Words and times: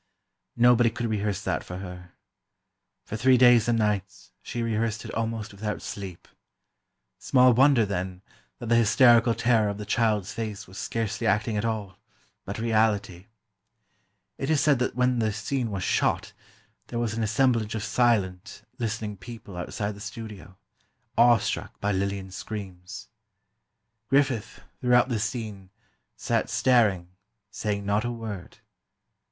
Nobody 0.55 0.89
could 0.89 1.05
rehearse 1.05 1.43
that 1.43 1.63
for 1.63 1.77
her. 1.77 2.13
For 3.05 3.15
three 3.15 3.37
days 3.37 3.67
and 3.67 3.77
nights, 3.77 4.31
she 4.41 4.63
rehearsed 4.63 5.05
it 5.05 5.13
almost 5.13 5.51
without 5.51 5.83
sleep. 5.83 6.27
Small 7.19 7.53
wonder, 7.53 7.85
then, 7.85 8.23
that 8.57 8.69
the 8.69 8.77
hysterical 8.77 9.35
terror 9.35 9.69
of 9.69 9.77
the 9.77 9.85
child's 9.85 10.33
face 10.33 10.65
was 10.65 10.79
scarcely 10.79 11.27
acting 11.27 11.55
at 11.55 11.65
all, 11.65 11.99
but 12.45 12.57
reality. 12.57 13.27
It 14.39 14.49
is 14.49 14.59
said 14.59 14.79
that 14.79 14.95
when 14.95 15.19
the 15.19 15.31
scene 15.31 15.69
was 15.69 15.83
"shot," 15.83 16.33
there 16.87 16.97
was 16.97 17.13
an 17.13 17.21
assemblage 17.21 17.75
of 17.75 17.83
silent, 17.83 18.63
listening 18.79 19.17
people 19.17 19.55
outside 19.55 19.91
the 19.91 19.99
studio, 20.01 20.57
awe 21.15 21.37
struck 21.37 21.79
by 21.79 21.91
Lillian's 21.91 22.35
screams. 22.35 23.09
Griffith, 24.09 24.61
throughout 24.79 25.09
the 25.09 25.19
scene, 25.19 25.69
sat 26.15 26.49
staring, 26.49 27.09
saying 27.51 27.85
not 27.85 28.03
a 28.03 28.09
word. 28.11 28.57